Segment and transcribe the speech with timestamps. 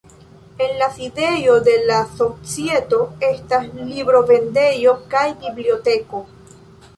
[0.57, 2.99] En la sidejo de la societo
[3.35, 6.25] estas librovendejo kaj biblioteko.